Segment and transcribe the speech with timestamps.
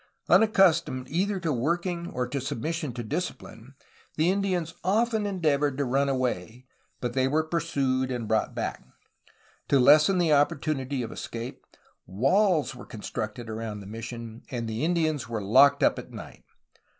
[0.29, 3.75] Unaccustomed either to working or to submission to discipline
[4.15, 6.65] the Indians often endeavored to run away,
[6.99, 8.83] but were pursued and brought back.
[9.67, 11.63] To lessen the opportunity of escape,
[12.07, 16.45] walls were constructed around the mission, and the Indians were locked up at night.